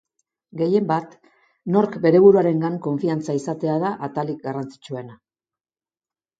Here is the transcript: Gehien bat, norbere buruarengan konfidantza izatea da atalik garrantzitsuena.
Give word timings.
Gehien 0.61 0.87
bat, 0.91 1.11
norbere 1.75 2.23
buruarengan 2.25 2.79
konfidantza 2.87 3.37
izatea 3.43 3.79
da 3.87 3.95
atalik 4.11 4.43
garrantzitsuena. 4.49 5.23